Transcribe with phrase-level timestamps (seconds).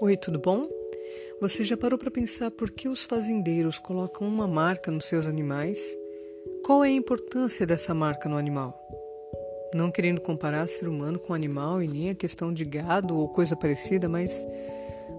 [0.00, 0.68] Oi, tudo bom?
[1.40, 5.78] Você já parou para pensar por que os fazendeiros colocam uma marca nos seus animais?
[6.64, 8.76] Qual é a importância dessa marca no animal?
[9.72, 13.54] Não querendo comparar ser humano com animal e nem a questão de gado ou coisa
[13.54, 14.46] parecida, mas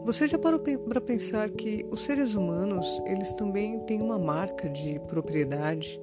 [0.04, 5.00] você já parou para pensar que os seres humanos, eles também têm uma marca de
[5.08, 6.00] propriedade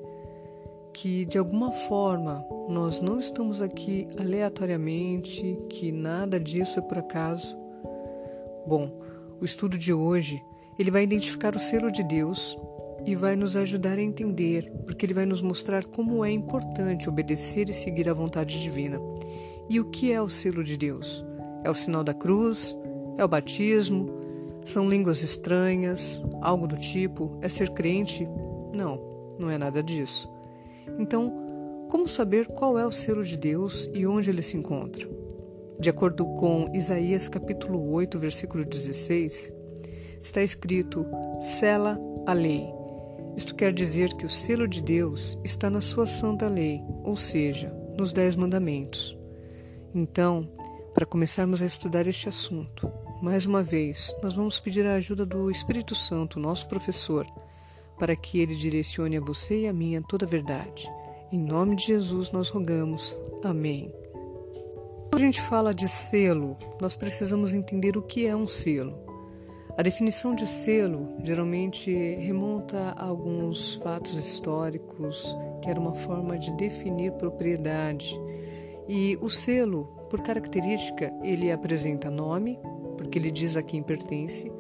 [0.93, 7.62] que de alguma forma nós não estamos aqui aleatoriamente, que nada disso é por acaso,
[8.73, 8.91] Bom,
[9.39, 10.43] o estudo de hoje,
[10.79, 12.57] ele vai identificar o selo de Deus
[13.05, 17.69] e vai nos ajudar a entender, porque ele vai nos mostrar como é importante obedecer
[17.69, 18.98] e seguir a vontade divina.
[19.69, 21.23] E o que é o selo de Deus?
[21.62, 22.75] É o sinal da cruz?
[23.19, 24.09] É o batismo?
[24.65, 26.23] São línguas estranhas?
[26.41, 27.37] Algo do tipo?
[27.43, 28.27] É ser crente?
[28.73, 28.98] Não,
[29.39, 30.33] não é nada disso.
[30.98, 31.31] Então,
[31.91, 35.22] como saber qual é o selo de Deus e onde ele se encontra?
[35.83, 39.52] De acordo com Isaías capítulo 8, versículo 16,
[40.22, 41.05] está escrito:
[41.41, 42.72] Sela a lei.
[43.36, 47.74] Isto quer dizer que o selo de Deus está na sua santa lei, ou seja,
[47.98, 49.19] nos Dez Mandamentos.
[49.92, 50.48] Então,
[50.94, 52.89] para começarmos a estudar este assunto,
[53.20, 57.27] mais uma vez, nós vamos pedir a ajuda do Espírito Santo, nosso professor,
[57.98, 60.89] para que ele direcione a você e a mim a toda a verdade.
[61.33, 63.19] Em nome de Jesus nós rogamos.
[63.42, 63.92] Amém.
[65.12, 68.98] Quando a gente fala de selo, nós precisamos entender o que é um selo.
[69.77, 76.50] A definição de selo geralmente remonta a alguns fatos históricos, que era uma forma de
[76.55, 78.18] definir propriedade.
[78.88, 82.58] E o selo, por característica, ele apresenta nome,
[82.96, 84.50] porque ele diz a quem pertence.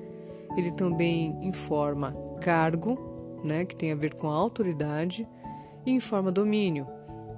[0.54, 5.26] Ele também informa cargo, né, que tem a ver com a autoridade,
[5.86, 6.86] e informa domínio,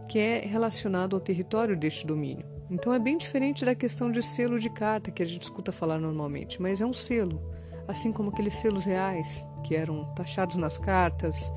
[0.09, 2.54] que é relacionado ao território deste domínio.
[2.71, 5.99] Então é bem diferente da questão de selo de carta que a gente escuta falar
[5.99, 7.43] normalmente, mas é um selo,
[7.87, 11.53] assim como aqueles selos reais que eram taxados nas cartas,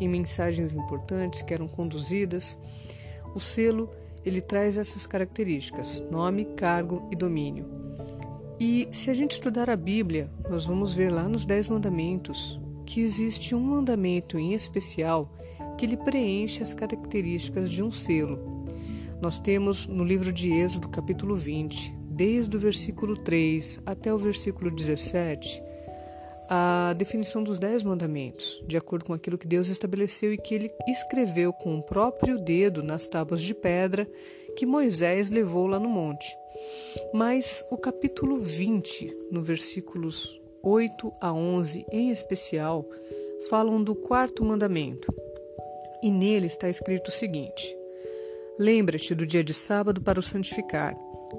[0.00, 2.58] em mensagens importantes que eram conduzidas.
[3.34, 3.90] O selo
[4.24, 7.66] ele traz essas características: nome, cargo e domínio.
[8.60, 13.00] E se a gente estudar a Bíblia, nós vamos ver lá nos Dez Mandamentos que
[13.02, 15.30] existe um mandamento em especial
[15.76, 18.57] que ele preenche as características de um selo.
[19.20, 24.70] Nós temos no livro de Êxodo, capítulo 20, desde o versículo 3 até o versículo
[24.70, 25.60] 17,
[26.48, 30.70] a definição dos dez mandamentos, de acordo com aquilo que Deus estabeleceu e que ele
[30.86, 34.08] escreveu com o próprio dedo nas tábuas de pedra
[34.56, 36.26] que Moisés levou lá no monte.
[37.12, 42.88] Mas o capítulo 20, no versículos 8 a 11 em especial,
[43.50, 45.12] falam do quarto mandamento.
[46.02, 47.77] E nele está escrito o seguinte:
[48.58, 50.96] Lembra-te do dia de sábado para o santificar.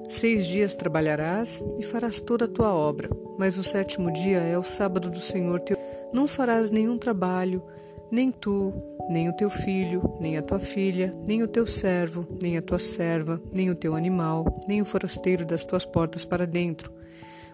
[0.08, 4.62] Seis dias trabalharás e farás toda a tua obra, mas o sétimo dia é o
[4.62, 5.76] sábado do Senhor teu.
[6.14, 7.62] Não farás nenhum trabalho,
[8.10, 8.72] nem tu,
[9.10, 12.78] nem o teu filho, nem a tua filha, nem o teu servo, nem a tua
[12.78, 16.90] serva, nem o teu animal, nem o forasteiro das tuas portas para dentro.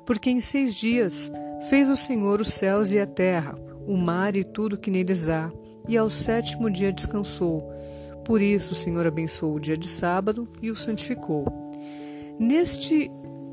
[0.05, 1.32] Porque em seis dias
[1.69, 5.50] fez o Senhor os céus e a terra, o mar e tudo que neles há,
[5.88, 7.72] e ao sétimo dia descansou.
[8.26, 11.47] Por isso, o Senhor abençoou o dia de sábado e o santificou.
[12.41, 13.09] Neste,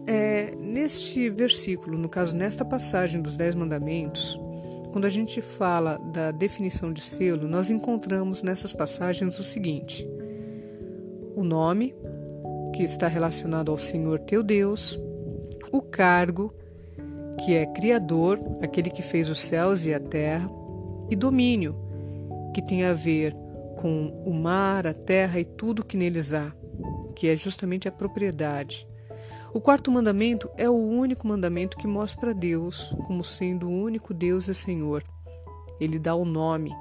[0.08, 4.40] é, neste versículo, no caso, nesta passagem dos Dez Mandamentos,
[4.92, 10.08] quando a gente fala da definição de selo, nós encontramos nessas passagens o seguinte:
[11.36, 11.94] o nome,
[12.74, 15.00] que está relacionado ao Senhor teu Deus,
[15.72, 16.52] o cargo,
[17.46, 20.50] que é Criador, aquele que fez os céus e a terra,
[21.12, 21.76] e domínio,
[22.56, 23.36] que tem a ver
[23.84, 26.56] com o mar, a terra e tudo que neles há,
[27.14, 28.88] que é justamente a propriedade.
[29.54, 34.48] O quarto mandamento é o único mandamento que mostra Deus como sendo o único Deus
[34.48, 35.04] e Senhor.
[35.82, 36.72] Ele dá o nome.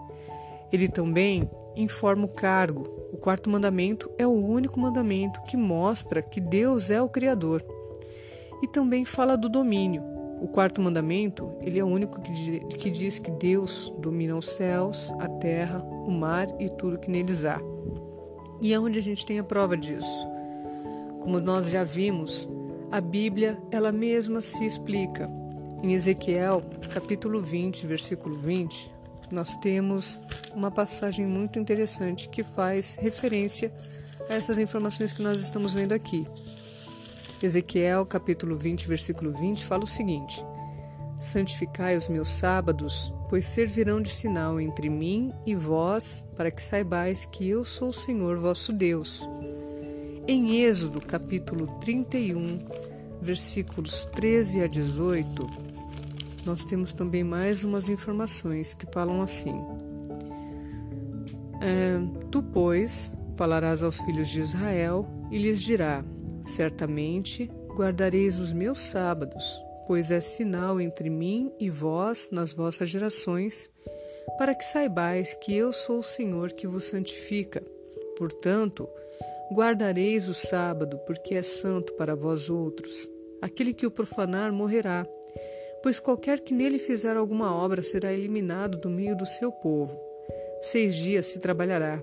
[0.73, 2.85] Ele também informa o cargo.
[3.13, 7.65] O quarto mandamento é o único mandamento que mostra que Deus é o Criador.
[8.63, 10.12] E também fala do domínio.
[10.43, 15.29] O quarto mandamento, ele é o único que diz que Deus domina os céus, a
[15.29, 17.61] terra, o mar e tudo que neles há.
[18.61, 20.29] E é onde a gente tem a prova disso.
[21.21, 22.51] Como nós já vimos,
[22.91, 25.31] a Bíblia, ela mesma se explica.
[25.81, 26.61] Em Ezequiel,
[26.93, 28.93] capítulo 20, versículo 20,
[29.31, 33.73] nós temos uma passagem muito interessante que faz referência
[34.29, 36.27] a essas informações que nós estamos vendo aqui.
[37.47, 40.45] Ezequiel, capítulo 20, versículo 20, fala o seguinte:
[41.21, 47.25] Santificai os meus sábados, pois servirão de sinal entre mim e vós, para que saibais
[47.25, 49.29] que eu sou o Senhor vosso Deus.
[50.27, 52.59] Em Êxodo, capítulo 31,
[53.21, 55.47] versículos 13 a 18,
[56.45, 59.61] nós temos também mais umas informações que falam assim:
[62.31, 66.05] Tu, pois, falarás aos filhos de Israel e lhes dirá:
[66.43, 73.71] Certamente guardareis os meus sábados, pois é sinal entre mim e vós nas vossas gerações,
[74.39, 77.63] para que saibais que eu sou o Senhor que vos santifica.
[78.17, 78.89] Portanto,
[79.53, 83.11] guardareis o sábado, porque é santo para vós outros.
[83.41, 85.07] Aquele que o profanar morrerá,
[85.83, 89.99] pois qualquer que nele fizer alguma obra será eliminado do meio do seu povo.
[90.61, 92.01] Seis dias se trabalhará,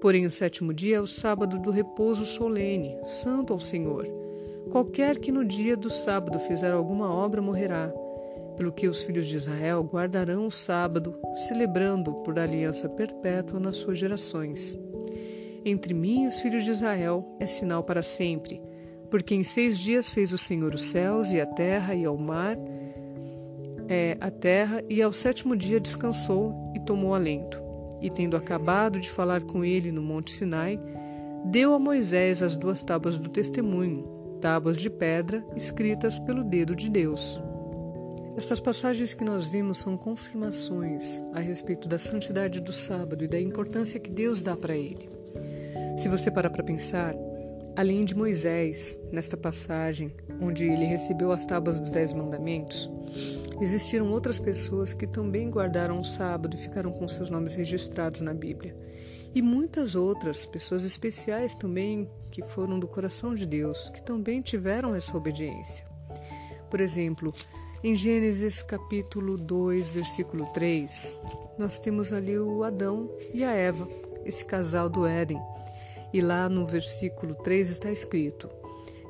[0.00, 4.06] porém o sétimo dia é o sábado do repouso solene, santo ao Senhor.
[4.70, 7.92] Qualquer que no dia do sábado fizer alguma obra morrerá.
[8.56, 11.18] Pelo que os filhos de Israel guardarão o sábado,
[11.48, 14.78] celebrando por aliança perpétua nas suas gerações.
[15.64, 18.60] Entre mim e os filhos de Israel é sinal para sempre,
[19.10, 22.56] porque em seis dias fez o Senhor os céus e a terra e ao mar,
[23.88, 27.69] é, a terra, e ao sétimo dia descansou e tomou alento.
[28.00, 30.80] E tendo acabado de falar com ele no monte Sinai,
[31.44, 36.90] deu a Moisés as duas tábuas do testemunho tábuas de pedra escritas pelo dedo de
[36.90, 37.40] Deus.
[38.36, 43.38] Estas passagens que nós vimos são confirmações a respeito da santidade do sábado e da
[43.38, 45.10] importância que Deus dá para ele.
[45.98, 47.14] Se você parar para pensar,
[47.76, 52.90] além de Moisés, nesta passagem, onde ele recebeu as tábuas dos Dez Mandamentos,
[53.60, 58.32] existiram outras pessoas que também guardaram o sábado e ficaram com seus nomes registrados na
[58.32, 58.74] Bíblia
[59.34, 64.94] e muitas outras pessoas especiais também que foram do coração de Deus, que também tiveram
[64.94, 65.84] essa obediência.
[66.68, 67.32] Por exemplo,
[67.82, 71.18] em Gênesis capítulo 2, versículo 3,
[71.58, 73.88] nós temos ali o Adão e a Eva,
[74.24, 75.40] esse casal do Éden.
[76.12, 78.50] E lá no versículo 3 está escrito: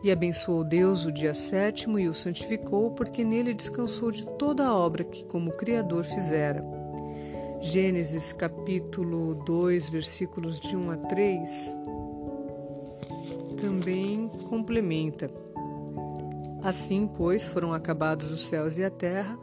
[0.02, 4.74] E abençoou Deus o dia sétimo e o santificou, porque nele descansou de toda a
[4.74, 6.64] obra que, como Criador, fizera.
[7.60, 11.76] Gênesis capítulo 2, versículos de 1 a 3,
[13.60, 15.30] também complementa.
[16.62, 19.38] Assim, pois, foram acabados os céus e a terra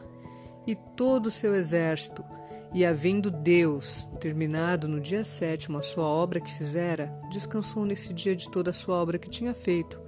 [0.65, 2.25] e todo o seu exército,
[2.73, 8.35] e havendo Deus terminado no dia sétimo a sua obra que fizera, descansou nesse dia
[8.35, 10.06] de toda a sua obra que tinha feito.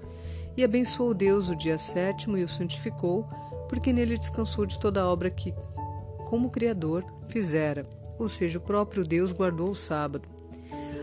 [0.59, 3.25] E abençoou Deus o dia sétimo e o santificou,
[3.69, 5.55] porque nele descansou de toda a obra que,
[6.25, 7.87] como Criador, fizera
[8.19, 10.27] ou seja, o próprio Deus guardou o sábado.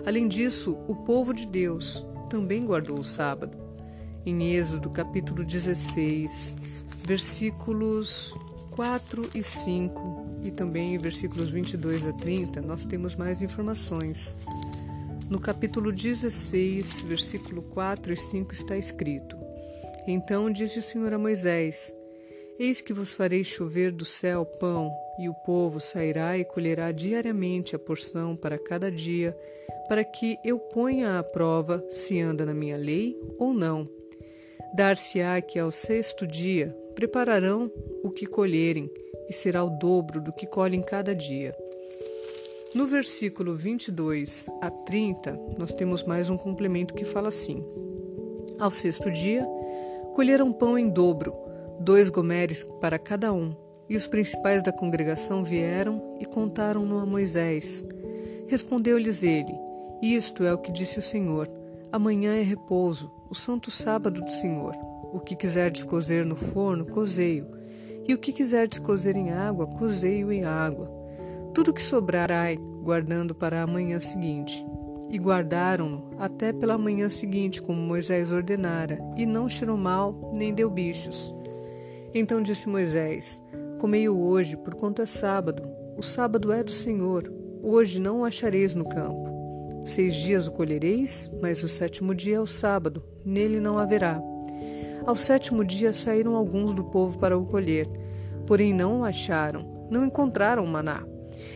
[0.05, 3.56] Além disso, o povo de Deus também guardou o sábado.
[4.25, 6.56] Em Êxodo, capítulo 16,
[7.03, 8.35] versículos
[8.73, 14.37] 4 e 5, e também em versículos 22 a 30, nós temos mais informações.
[15.31, 19.45] No capítulo 16, versículo 4 e 5 está escrito:
[20.06, 21.94] Então disse o Senhor a Moisés:
[22.58, 27.75] Eis que vos farei chover do céu pão e o povo sairá e colherá diariamente
[27.75, 29.37] a porção para cada dia,
[29.88, 33.85] para que eu ponha à prova se anda na minha lei ou não.
[34.75, 37.70] Dar-se-á que ao sexto dia prepararão
[38.03, 38.91] o que colherem,
[39.29, 41.55] e será o dobro do que colhem cada dia.
[42.75, 47.64] No versículo 22 a 30, nós temos mais um complemento que fala assim:
[48.58, 49.46] Ao sexto dia,
[50.17, 51.35] colheram pão em dobro,
[51.79, 53.55] dois gomeres para cada um,
[53.87, 57.85] e os principais da congregação vieram e contaram-no a Moisés.
[58.49, 59.53] Respondeu-lhes ele:
[60.01, 61.51] Isto é o que disse o Senhor:
[61.93, 64.75] Amanhã é repouso, o santo sábado do Senhor.
[65.13, 67.49] O que quiserdes cozer no forno, cozei-o,
[68.08, 70.91] e o que quiserdes cozer em água, cozei-o em água.
[71.53, 74.65] Tudo que sobrarai, guardando para a manhã seguinte.
[75.10, 80.69] E guardaram-no até pela manhã seguinte, como Moisés ordenara, e não cheirou mal, nem deu
[80.69, 81.34] bichos.
[82.15, 83.43] Então disse Moisés:
[83.79, 85.63] Comei-o hoje, porquanto é sábado.
[85.96, 87.32] O sábado é do Senhor.
[87.63, 89.27] Hoje não o achareis no campo.
[89.84, 93.03] Seis dias o colhereis, mas o sétimo dia é o sábado.
[93.25, 94.20] Nele não haverá.
[95.06, 97.86] Ao sétimo dia saíram alguns do povo para o colher,
[98.46, 101.06] porém não o acharam, não encontraram o maná.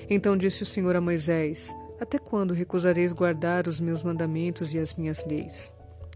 [0.09, 4.95] Então disse o Senhor a Moisés: Até quando recusareis guardar os meus mandamentos e as
[4.95, 5.71] minhas leis?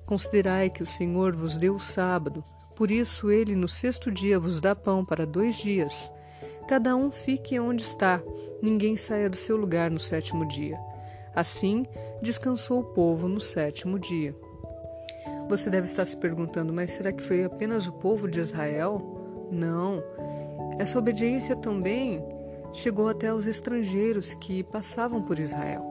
[0.06, 2.42] Considerai que o Senhor vos deu o sábado,
[2.74, 6.10] por isso ele no sexto dia vos dá pão para dois dias.
[6.66, 8.22] Cada um fique onde está,
[8.62, 10.80] ninguém saia do seu lugar no sétimo dia.
[11.36, 11.84] Assim
[12.22, 14.34] descansou o povo no sétimo dia.
[15.50, 19.48] Você deve estar se perguntando, mas será que foi apenas o povo de Israel?
[19.50, 20.02] Não.
[20.78, 22.24] Essa obediência também
[22.74, 25.84] chegou até os estrangeiros que passavam por Israel.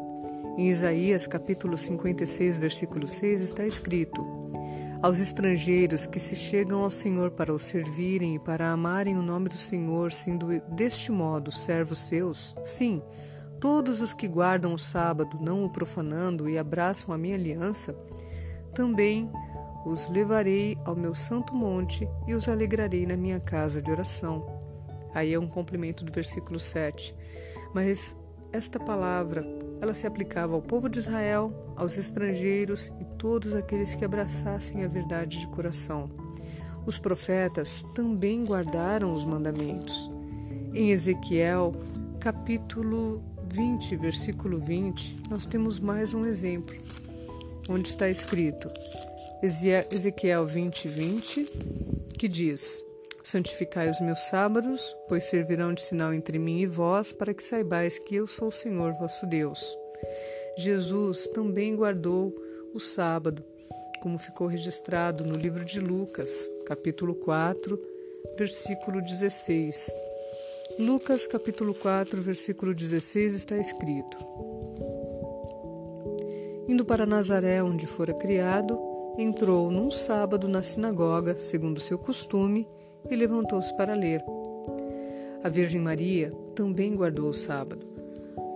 [0.58, 4.22] Em Isaías capítulo 56, versículo 6 está escrito:
[5.02, 9.48] Aos estrangeiros que se chegam ao Senhor para o servirem e para amarem o nome
[9.48, 13.02] do Senhor, sendo deste modo servos seus, sim,
[13.60, 17.96] todos os que guardam o sábado, não o profanando e abraçam a minha aliança,
[18.76, 19.32] também
[19.86, 24.53] os levarei ao meu santo monte e os alegrarei na minha casa de oração.
[25.14, 27.16] Aí é um complemento do versículo 7.
[27.74, 28.16] Mas
[28.52, 29.44] esta palavra,
[29.82, 34.88] ela se aplicava ao povo de Israel, aos estrangeiros e todos aqueles que abraçassem a
[34.88, 36.10] verdade de coração.
[36.86, 40.10] Os profetas também guardaram os mandamentos.
[40.74, 41.74] Em Ezequiel,
[42.20, 46.76] capítulo 20, versículo 20, nós temos mais um exemplo,
[47.70, 48.70] onde está escrito,
[49.42, 51.46] Ezequiel 20, 20,
[52.18, 52.84] que diz:
[53.24, 57.98] Santificai os meus sábados, pois servirão de sinal entre mim e vós, para que saibais
[57.98, 59.78] que eu sou o Senhor vosso Deus.
[60.58, 62.36] Jesus também guardou
[62.74, 63.42] o sábado,
[64.02, 67.80] como ficou registrado no livro de Lucas, capítulo 4,
[68.38, 69.90] versículo 16.
[70.78, 74.18] Lucas, capítulo 4, versículo 16 está escrito:
[76.68, 78.78] Indo para Nazaré, onde fora criado,
[79.18, 82.68] entrou num sábado na sinagoga, segundo seu costume,
[83.10, 84.24] e levantou-se para ler.
[85.44, 87.86] A Virgem Maria também guardou o sábado.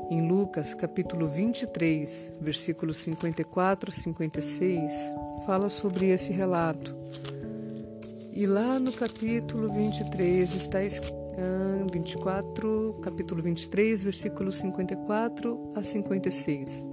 [0.10, 6.96] Em Lucas, capítulo 23, versículos 54 a 56, fala sobre esse relato.
[8.34, 11.18] E lá no capítulo 23 está escrito
[11.92, 16.86] 24, ah, capítulo 23, versículos 54 a 56.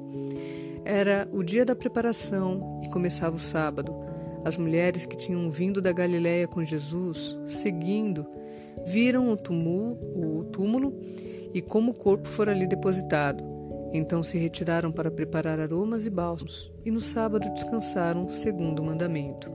[0.84, 4.03] Era o dia da preparação e começava o sábado.
[4.44, 8.26] As mulheres que tinham vindo da Galiléia com Jesus, seguindo,
[8.86, 11.00] viram o túmulo, o túmulo
[11.54, 13.42] e como o corpo fora ali depositado.
[13.92, 19.50] Então se retiraram para preparar aromas e bálsamos, e no sábado descansaram, segundo o mandamento.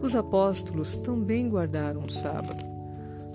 [0.00, 2.64] Os apóstolos também guardaram o sábado.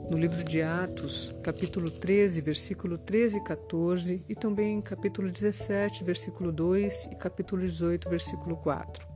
[0.09, 6.51] No livro de Atos, capítulo 13, versículo 13 e 14, e também capítulo 17, versículo
[6.51, 9.10] 2 e capítulo 18, versículo 4.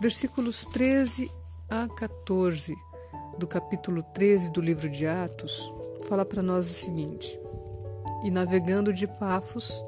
[0.00, 1.30] Versículos 13
[1.70, 2.74] a 14
[3.38, 5.72] do capítulo 13 do livro de Atos
[6.08, 7.38] fala para nós o seguinte:
[8.22, 9.82] E navegando de Pafos,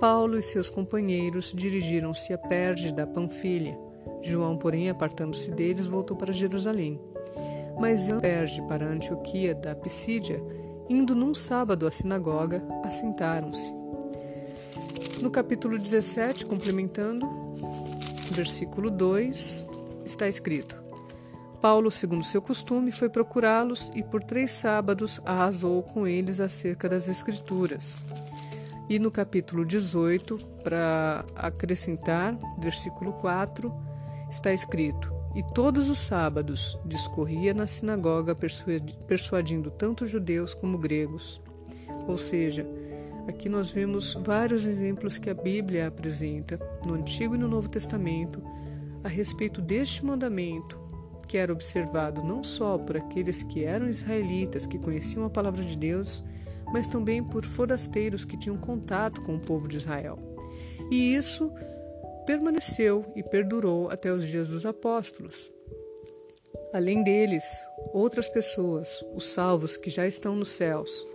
[0.00, 3.78] Paulo e seus companheiros dirigiram-se a Perge da Panfilha.
[4.22, 7.00] João, porém, apartando-se deles, voltou para Jerusalém.
[7.78, 10.42] Mas Perge para Antioquia da Pisídia,
[10.88, 13.72] indo num sábado à sinagoga, assentaram-se.
[15.22, 17.37] No capítulo 17, complementando,
[18.30, 19.66] versículo 2,
[20.04, 20.76] está escrito:
[21.60, 27.08] Paulo, segundo seu costume, foi procurá-los e por três sábados arrasou com eles acerca das
[27.08, 27.98] Escrituras.
[28.88, 33.74] E no capítulo 18, para acrescentar, versículo 4,
[34.30, 38.36] está escrito: E todos os sábados discorria na sinagoga,
[39.06, 41.40] persuadindo tanto judeus como gregos.
[42.06, 42.66] Ou seja,
[43.28, 48.42] Aqui nós vemos vários exemplos que a Bíblia apresenta, no Antigo e no Novo Testamento,
[49.04, 50.80] a respeito deste mandamento,
[51.28, 55.76] que era observado não só por aqueles que eram israelitas, que conheciam a palavra de
[55.76, 56.24] Deus,
[56.72, 60.18] mas também por forasteiros que tinham contato com o povo de Israel.
[60.90, 61.52] E isso
[62.24, 65.52] permaneceu e perdurou até os dias dos apóstolos.
[66.72, 67.44] Além deles,
[67.92, 71.06] outras pessoas, os salvos que já estão nos céus,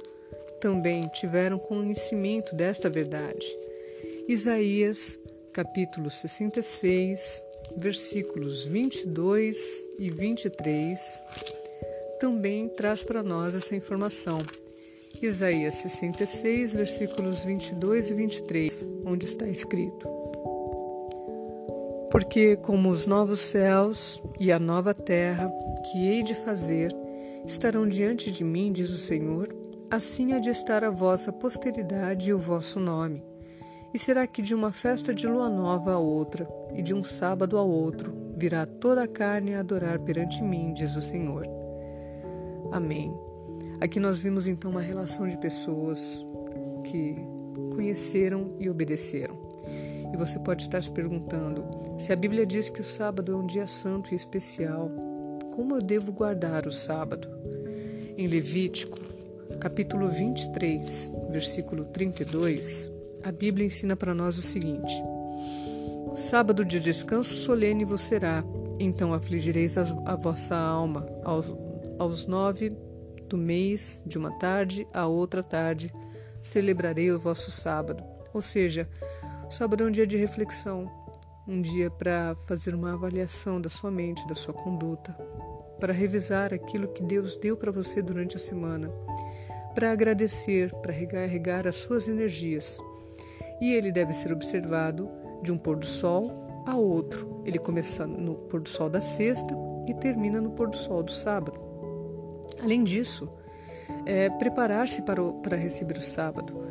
[0.63, 3.45] também tiveram conhecimento desta verdade.
[4.29, 5.19] Isaías,
[5.51, 7.43] capítulo 66,
[7.75, 9.57] versículos 22
[9.99, 11.21] e 23,
[12.17, 14.41] também traz para nós essa informação.
[15.21, 20.07] Isaías 66, versículos 22 e 23, onde está escrito:
[22.09, 25.51] Porque como os novos céus e a nova terra
[25.91, 26.95] que hei de fazer
[27.45, 29.62] estarão diante de mim, diz o Senhor,
[29.93, 33.23] assim há de estar a vossa posteridade e o vosso nome.
[33.93, 37.59] E será que de uma festa de lua nova a outra, e de um sábado
[37.59, 41.45] a outro, virá toda a carne a adorar perante mim, diz o Senhor.
[42.71, 43.15] Amém.
[43.79, 46.25] Aqui nós vimos então uma relação de pessoas
[46.85, 47.15] que
[47.75, 49.37] conheceram e obedeceram.
[50.11, 51.65] E você pode estar se perguntando:
[51.99, 54.89] se a Bíblia diz que o sábado é um dia santo e especial,
[55.53, 57.27] como eu devo guardar o sábado?
[58.17, 59.02] Em Levítico,
[59.59, 62.91] capítulo 23, versículo 32,
[63.23, 64.93] a Bíblia ensina para nós o seguinte:
[66.15, 68.43] Sábado de descanso solene vos será,
[68.79, 71.51] então afligireis a vossa alma aos,
[71.97, 72.69] aos nove
[73.27, 75.93] do mês, de uma tarde a outra tarde,
[76.41, 78.03] celebrarei o vosso sábado.
[78.33, 78.87] Ou seja,
[79.49, 80.91] sábado é um dia de reflexão,
[81.47, 85.15] um dia para fazer uma avaliação da sua mente, da sua conduta,
[85.79, 88.89] para revisar aquilo que Deus deu para você durante a semana,
[89.73, 92.79] para agradecer, para recarregar as suas energias.
[93.61, 95.09] E ele deve ser observado
[95.41, 97.41] de um pôr do sol a outro.
[97.45, 99.55] Ele começa no pôr do sol da sexta
[99.87, 101.59] e termina no pôr do sol do sábado.
[102.61, 103.29] Além disso,
[104.05, 106.63] é, preparar-se para, para receber o sábado.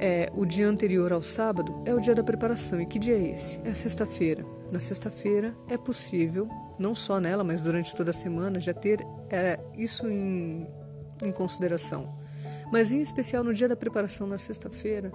[0.00, 2.80] É, o dia anterior ao sábado é o dia da preparação.
[2.80, 3.60] E que dia é esse?
[3.64, 4.44] É sexta-feira.
[4.70, 9.58] Na sexta-feira é possível, não só nela, mas durante toda a semana, já ter é,
[9.76, 10.68] isso em,
[11.22, 12.08] em consideração.
[12.72, 15.12] Mas em especial no dia da preparação, na sexta-feira,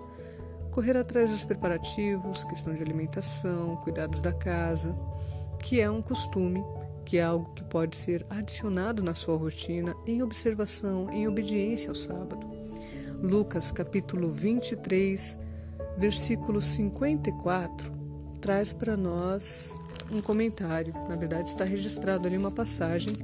[0.71, 4.95] correr atrás dos preparativos, questão de alimentação, cuidados da casa,
[5.59, 6.63] que é um costume
[7.05, 11.95] que é algo que pode ser adicionado na sua rotina em observação, em obediência ao
[11.95, 12.49] sábado.
[13.21, 15.37] Lucas capítulo 23,
[15.97, 17.91] versículo 54,
[18.41, 19.79] traz para nós
[20.11, 20.93] um comentário.
[21.09, 23.15] Na verdade, está registrado ali uma passagem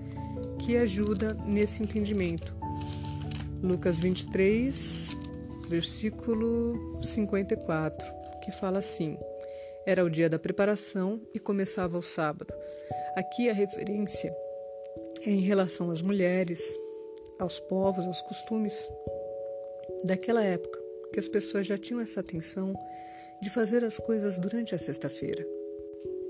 [0.58, 2.59] que ajuda nesse entendimento.
[3.62, 5.10] Lucas 23,
[5.68, 8.08] versículo 54,
[8.42, 9.18] que fala assim:
[9.86, 12.54] Era o dia da preparação e começava o sábado.
[13.16, 14.34] Aqui a referência
[15.26, 16.62] é em relação às mulheres,
[17.38, 18.90] aos povos, aos costumes
[20.06, 20.80] daquela época,
[21.12, 22.74] que as pessoas já tinham essa atenção
[23.42, 25.46] de fazer as coisas durante a sexta-feira.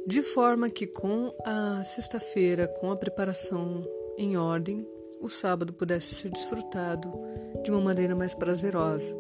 [0.08, 4.86] De forma que com a sexta-feira, com a preparação em ordem,
[5.20, 7.12] o sábado pudesse ser desfrutado
[7.64, 9.16] de uma maneira mais prazerosa.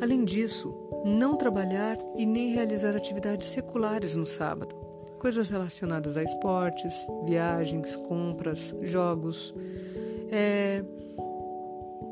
[0.00, 4.86] Além disso, não trabalhar e nem realizar atividades seculares no sábado
[5.18, 9.54] coisas relacionadas a esportes, viagens, compras, jogos,
[10.30, 10.84] é,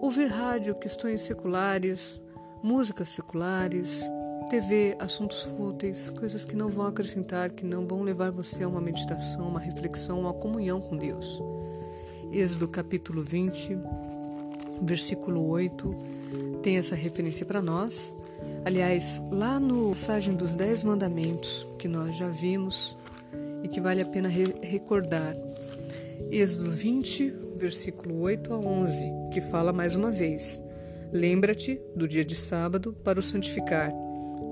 [0.01, 2.21] ouvir rádio, questões seculares,
[2.63, 4.03] músicas seculares,
[4.51, 8.81] TV, assuntos fúteis, coisas que não vão acrescentar, que não vão levar você a uma
[8.81, 11.41] meditação, uma reflexão, uma comunhão com Deus.
[12.35, 13.79] Êxodo capítulo 20,
[14.83, 15.97] versículo 8,
[16.65, 18.13] tem essa referência para nós.
[18.65, 22.99] Aliás, lá no passagem dos Dez Mandamentos, que nós já vimos
[23.63, 25.37] e que vale a pena re recordar,
[26.29, 30.61] Êxodo 20, versículo 8 a 11, que fala mais uma vez:
[31.13, 33.93] Lembra-te do dia de sábado para o santificar.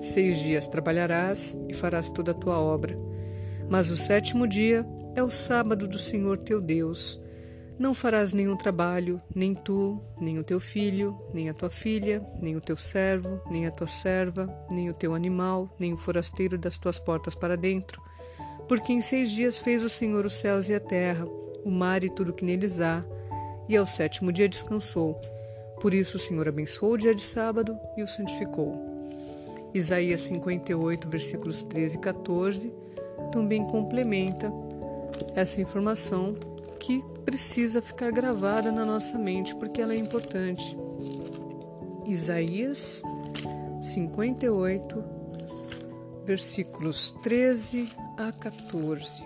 [0.01, 2.97] Seis dias trabalharás e farás toda a tua obra.
[3.68, 7.21] Mas o sétimo dia é o sábado do Senhor teu Deus
[7.83, 12.55] não farás nenhum trabalho, nem tu, nem o teu filho, nem a tua filha, nem
[12.55, 16.79] o teu servo, nem a tua serva, nem o teu animal, nem o forasteiro das
[16.79, 18.01] tuas portas para dentro.
[18.68, 21.27] Porque em seis dias fez o Senhor os céus e a terra,
[21.64, 23.05] o mar e tudo que neles há,
[23.68, 25.21] e ao sétimo dia descansou.
[25.81, 28.81] Por isso o Senhor abençoou o dia de sábado e o santificou.
[29.75, 32.73] Isaías 58, versículos 13 e 14,
[33.33, 34.53] também complementa
[35.35, 36.37] essa informação
[36.79, 40.77] que precisa ficar gravada na nossa mente porque ela é importante.
[42.07, 43.03] Isaías
[43.81, 45.05] 58,
[46.25, 49.23] versículos 13 a 14,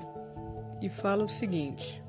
[0.81, 2.03] e fala o seguinte: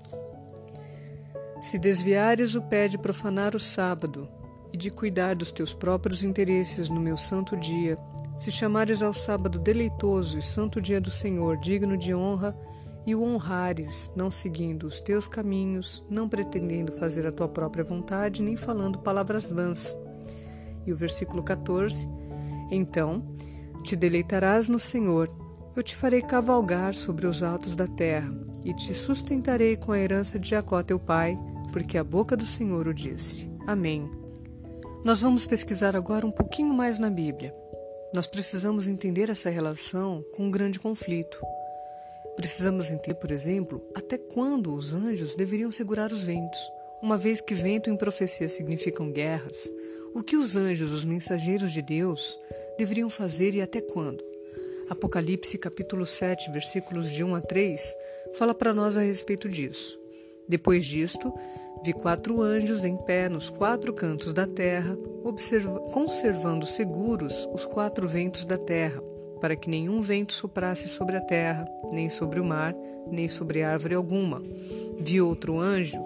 [1.61, 4.29] Se desviares o pé de profanar o sábado
[4.71, 7.97] e de cuidar dos teus próprios interesses no meu santo dia,
[8.37, 12.55] se chamares ao sábado deleitoso e santo dia do Senhor, digno de honra,
[13.07, 18.43] e o honrares, não seguindo os teus caminhos, não pretendendo fazer a tua própria vontade,
[18.43, 19.97] nem falando palavras vãs.
[20.85, 22.05] E o versículo 14:
[22.69, 23.23] Então
[23.81, 25.33] te deleitarás no Senhor,
[25.73, 28.29] eu te farei cavalgar sobre os altos da terra,
[28.65, 31.39] e te sustentarei com a herança de Jacó teu pai,
[31.71, 33.49] porque a boca do Senhor o disse.
[33.65, 34.11] Amém.
[35.05, 37.55] Nós vamos pesquisar agora um pouquinho mais na Bíblia.
[38.13, 41.37] Nós precisamos entender essa relação com um grande conflito
[42.37, 46.59] Precisamos entender, por exemplo, até quando os anjos deveriam segurar os ventos.
[47.01, 49.73] Uma vez que vento em profecia significam guerras,
[50.13, 52.39] o que os anjos, os mensageiros de Deus,
[52.77, 54.23] deveriam fazer e até quando?
[54.87, 57.95] Apocalipse capítulo 7, versículos de 1 a 3,
[58.35, 59.99] fala para nós a respeito disso.
[60.47, 61.33] Depois disto,
[61.83, 64.95] vi quatro anjos em pé nos quatro cantos da terra,
[65.91, 69.01] conservando seguros os quatro ventos da terra
[69.37, 72.75] para que nenhum vento soprasse sobre a terra, nem sobre o mar,
[73.09, 74.41] nem sobre árvore alguma.
[74.99, 76.05] Vi outro anjo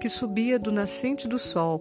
[0.00, 1.80] que subia do nascente do sol,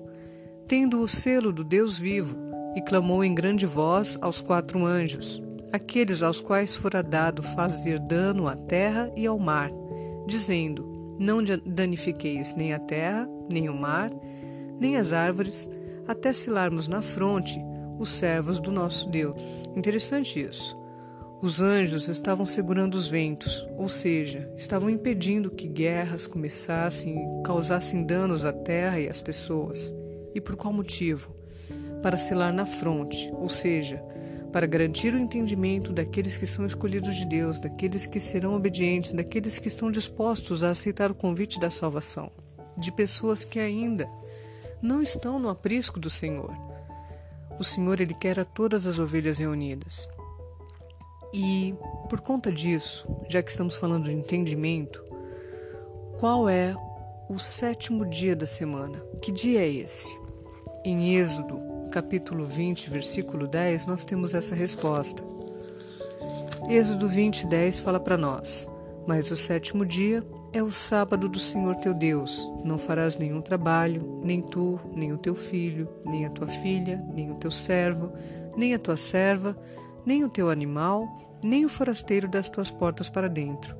[0.68, 2.38] tendo o selo do Deus vivo,
[2.76, 5.42] e clamou em grande voz aos quatro anjos,
[5.74, 9.72] aqueles aos quais fora dado fazer dano à terra e ao mar,
[10.26, 14.12] dizendo: Não danifiqueis nem a terra, nem o mar,
[14.80, 15.70] nem as árvores,
[16.08, 17.60] até selarmos na fronte
[18.00, 19.36] os servos do nosso Deus.
[19.76, 20.81] Interessante isso.
[21.42, 28.04] Os anjos estavam segurando os ventos, ou seja, estavam impedindo que guerras começassem e causassem
[28.04, 29.92] danos à terra e às pessoas.
[30.36, 31.36] E por qual motivo?
[32.04, 33.98] Para selar na fronte, ou seja,
[34.54, 39.58] para garantir o entendimento daqueles que são escolhidos de Deus, daqueles que serão obedientes, daqueles
[39.58, 42.32] que estão dispostos a aceitar o convite da salvação,
[42.78, 44.08] de pessoas que ainda
[44.80, 46.54] não estão no aprisco do Senhor.
[47.60, 50.08] O Senhor ele quer a todas as ovelhas reunidas.
[51.34, 51.74] E
[52.10, 55.04] por conta disso, já que estamos falando de entendimento,
[56.20, 56.76] qual é
[57.30, 59.00] o sétimo dia da semana?
[59.22, 60.20] Que dia é esse?
[60.84, 65.24] Em Êxodo, capítulo 20, versículo 10, nós temos essa resposta.
[66.70, 68.70] Êxodo 20, 10 fala para nós:
[69.08, 72.50] Mas o sétimo dia é o sábado do Senhor teu Deus.
[72.64, 77.32] Não farás nenhum trabalho, nem tu, nem o teu filho, nem a tua filha, nem
[77.32, 78.12] o teu servo,
[78.58, 79.58] nem a tua serva,
[80.06, 81.08] nem o teu animal,
[81.44, 83.76] nem o forasteiro das tuas portas para dentro.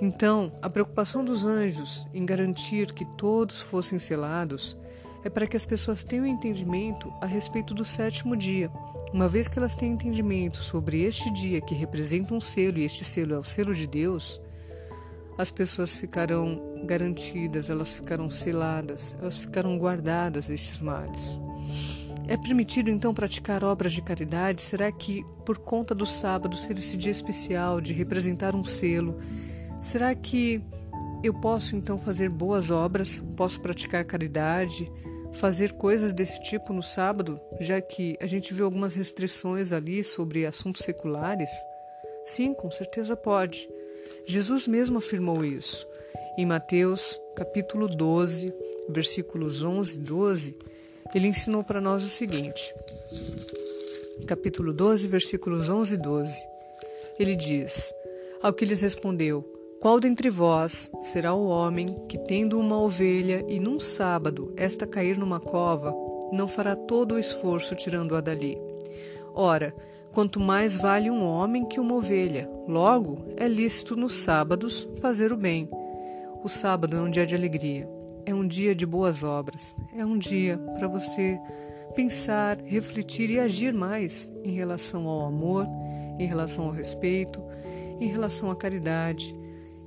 [0.00, 4.76] Então, a preocupação dos anjos em garantir que todos fossem selados
[5.24, 8.70] é para que as pessoas tenham entendimento a respeito do sétimo dia.
[9.12, 13.04] Uma vez que elas têm entendimento sobre este dia que representa um selo e este
[13.04, 14.40] selo é o selo de Deus,
[15.38, 21.38] as pessoas ficarão garantidas, elas ficarão seladas, elas ficarão guardadas destes males.
[22.28, 24.62] É permitido então praticar obras de caridade?
[24.62, 29.18] Será que, por conta do sábado ser esse dia especial de representar um selo,
[29.80, 30.62] será que
[31.22, 33.22] eu posso então fazer boas obras?
[33.36, 34.90] Posso praticar caridade?
[35.32, 40.46] Fazer coisas desse tipo no sábado, já que a gente viu algumas restrições ali sobre
[40.46, 41.50] assuntos seculares?
[42.24, 43.68] Sim, com certeza pode.
[44.26, 45.86] Jesus mesmo afirmou isso.
[46.38, 48.52] Em Mateus, capítulo 12,
[48.88, 50.56] versículos 11 e 12,
[51.14, 52.74] ele ensinou para nós o seguinte.
[54.26, 56.34] Capítulo 12, versículos 11 e 12.
[57.18, 57.92] Ele diz:
[58.42, 59.42] Ao que lhes respondeu:
[59.80, 65.18] Qual dentre vós será o homem que, tendo uma ovelha e num sábado esta cair
[65.18, 65.94] numa cova,
[66.32, 68.56] não fará todo o esforço tirando-a dali?
[69.34, 69.74] Ora,
[70.12, 72.48] quanto mais vale um homem que uma ovelha.
[72.68, 75.68] Logo, é lícito nos sábados fazer o bem.
[76.44, 77.88] O sábado é um dia de alegria,
[78.24, 81.40] é um dia de boas obras, é um dia para você
[81.94, 85.66] pensar, refletir e agir mais em relação ao amor,
[86.18, 87.42] em relação ao respeito,
[88.00, 89.34] em relação à caridade,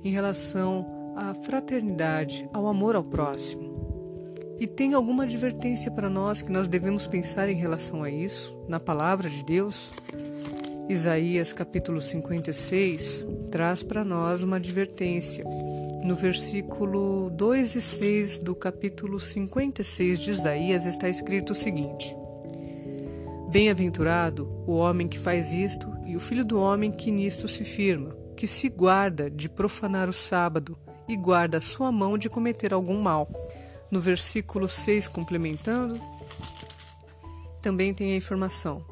[0.04, 3.74] em relação à fraternidade, ao amor ao próximo.
[4.58, 8.80] E tem alguma advertência para nós que nós devemos pensar em relação a isso, na
[8.80, 9.92] palavra de Deus?
[10.88, 15.44] Isaías capítulo 56 traz para nós uma advertência.
[16.06, 22.16] No versículo 2 e 6 do capítulo 56 de Isaías está escrito o seguinte:
[23.50, 28.16] Bem-aventurado o homem que faz isto e o filho do homem que nisto se firma,
[28.36, 33.02] que se guarda de profanar o sábado e guarda a sua mão de cometer algum
[33.02, 33.28] mal.
[33.90, 36.00] No versículo 6, complementando,
[37.60, 38.84] também tem a informação: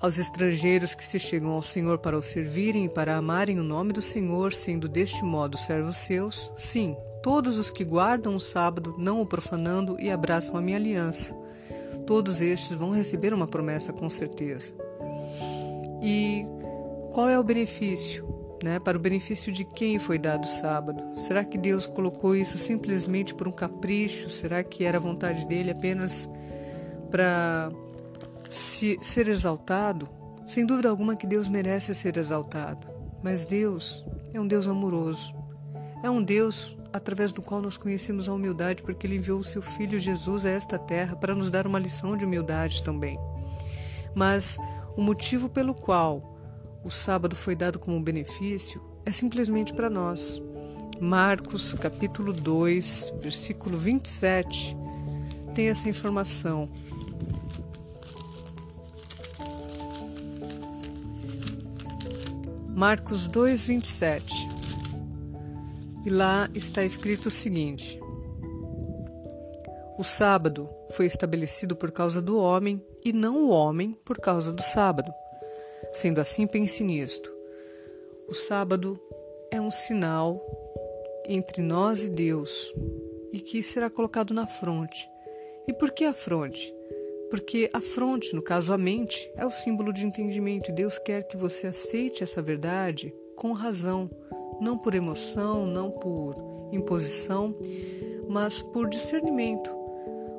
[0.00, 3.92] Aos estrangeiros que se chegam ao Senhor para o servirem e para amarem o nome
[3.92, 9.20] do Senhor, sendo deste modo servos seus, sim, todos os que guardam o sábado, não
[9.20, 11.34] o profanando e abraçam a minha aliança.
[12.06, 14.72] Todos estes vão receber uma promessa com certeza.
[16.02, 16.46] E
[17.12, 18.36] qual é o benefício?
[18.62, 18.78] né?
[18.78, 21.02] Para o benefício de quem foi dado o sábado?
[21.18, 24.30] Será que Deus colocou isso simplesmente por um capricho?
[24.30, 26.28] Será que era vontade dele apenas
[27.10, 27.70] para
[28.48, 30.08] ser exaltado?
[30.46, 32.86] Sem dúvida alguma que Deus merece ser exaltado,
[33.22, 35.34] mas Deus é um Deus amoroso.
[36.02, 39.60] É um Deus através do qual nós conhecemos a humildade, porque ele enviou o seu
[39.60, 43.18] filho Jesus a esta terra para nos dar uma lição de humildade também.
[44.14, 44.56] Mas
[44.96, 46.38] o motivo pelo qual
[46.84, 50.40] o sábado foi dado como benefício é simplesmente para nós.
[51.00, 54.76] Marcos, capítulo 2, versículo 27,
[55.54, 56.70] tem essa informação.
[62.76, 64.50] Marcos 2, 27.
[66.04, 67.98] E lá está escrito o seguinte:
[69.96, 74.62] O sábado foi estabelecido por causa do homem e não o homem por causa do
[74.62, 75.10] sábado.
[75.90, 77.32] Sendo assim, pense nisto.
[78.28, 79.00] O sábado
[79.50, 80.38] é um sinal
[81.26, 82.74] entre nós e Deus
[83.32, 85.08] e que será colocado na fronte.
[85.66, 86.75] E por que a fronte?
[87.30, 91.26] Porque a fronte, no caso a mente, é o símbolo de entendimento e Deus quer
[91.26, 94.10] que você aceite essa verdade com razão,
[94.60, 96.34] não por emoção, não por
[96.72, 97.54] imposição,
[98.28, 99.70] mas por discernimento.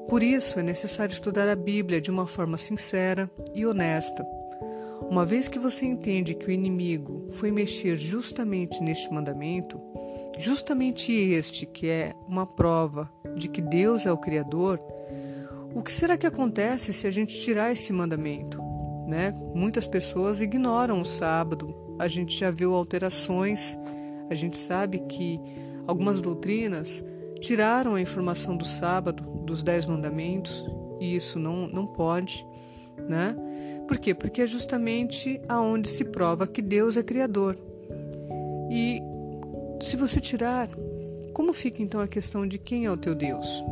[0.08, 4.26] Por isso é necessário estudar a Bíblia de uma forma sincera e honesta
[5.10, 9.80] Uma vez que você entende que o inimigo foi mexer justamente neste mandamento,
[10.38, 14.80] justamente este que é uma prova de que Deus é o Criador,
[15.77, 18.59] o que será que acontece se a gente tirar esse mandamento?
[19.07, 19.31] Né?
[19.53, 23.77] Muitas pessoas ignoram o sábado, a gente já viu alterações,
[24.27, 25.39] a gente sabe que
[25.85, 27.05] algumas doutrinas
[27.39, 30.65] tiraram a informação do sábado, dos dez mandamentos,
[30.99, 32.43] e isso não, não pode,
[33.07, 33.35] né?
[33.87, 34.15] Por quê?
[34.15, 37.55] Porque é justamente aonde se prova que Deus é criador.
[38.71, 38.99] E
[39.79, 40.67] se você tirar,
[41.33, 43.63] como fica então a questão de quem é o teu Deus,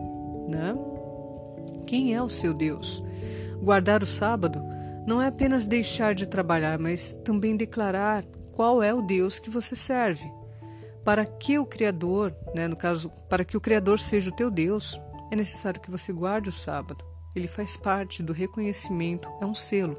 [0.47, 0.75] né?
[1.85, 3.03] Quem é o seu Deus?
[3.61, 4.61] Guardar o sábado
[5.05, 9.75] não é apenas deixar de trabalhar, mas também declarar qual é o Deus que você
[9.75, 10.31] serve.
[11.03, 14.99] Para que o Criador, né, no caso, para que o Criador seja o teu Deus,
[15.31, 17.03] é necessário que você guarde o sábado.
[17.35, 19.97] Ele faz parte do reconhecimento, é um selo.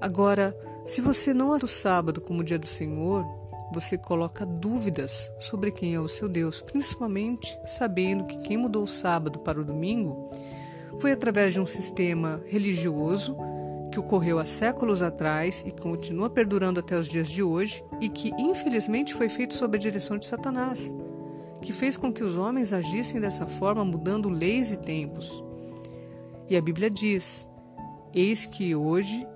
[0.00, 3.26] Agora, se você não ata o sábado como dia do Senhor,
[3.72, 8.88] você coloca dúvidas sobre quem é o seu Deus, principalmente sabendo que quem mudou o
[8.88, 10.30] sábado para o domingo
[10.98, 13.36] foi através de um sistema religioso
[13.90, 18.30] que ocorreu há séculos atrás e continua perdurando até os dias de hoje e que
[18.38, 20.94] infelizmente foi feito sob a direção de Satanás,
[21.60, 25.42] que fez com que os homens agissem dessa forma, mudando leis e tempos.
[26.48, 27.48] E a Bíblia diz:
[28.14, 29.26] Eis que hoje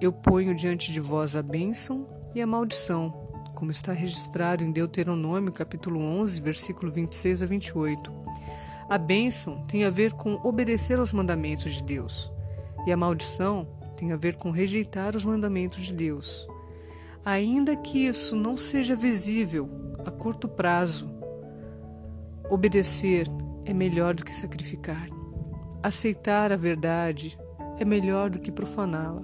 [0.00, 3.12] eu ponho diante de vós a bênção e a maldição,
[3.54, 8.12] como está registrado em Deuteronômio capítulo 11, versículo 26 a 28.
[8.88, 12.30] A bênção tem a ver com obedecer aos mandamentos de Deus,
[12.86, 13.66] e a maldição
[13.96, 16.46] tem a ver com rejeitar os mandamentos de Deus.
[17.24, 19.70] Ainda que isso não seja visível
[20.04, 21.08] a curto prazo,
[22.50, 23.28] obedecer
[23.64, 25.08] é melhor do que sacrificar.
[25.82, 27.38] Aceitar a verdade
[27.78, 29.22] é melhor do que profaná-la.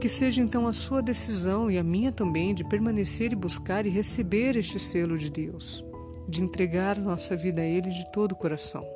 [0.00, 3.88] Que seja então a sua decisão e a minha também de permanecer e buscar e
[3.88, 5.84] receber este selo de Deus,
[6.28, 8.86] de entregar nossa vida a Ele de todo o coração.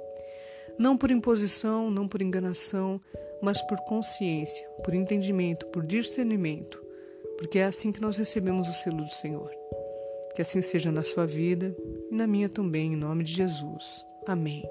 [0.78, 3.00] Não por imposição, não por enganação,
[3.42, 6.82] mas por consciência, por entendimento, por discernimento,
[7.36, 9.50] porque é assim que nós recebemos o selo do Senhor.
[10.34, 11.74] Que assim seja na sua vida
[12.10, 14.04] e na minha também, em nome de Jesus.
[14.26, 14.62] Amém.